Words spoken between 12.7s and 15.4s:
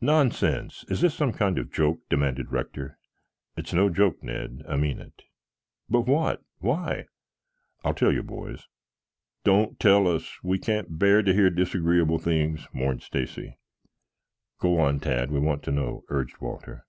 mourned Stacy. "Go on, Tad, we